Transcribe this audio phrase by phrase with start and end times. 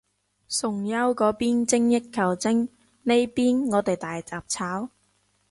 [0.49, 2.69] 崇優嗰邊精益求精，
[3.03, 4.89] 呢邊我哋大雜炒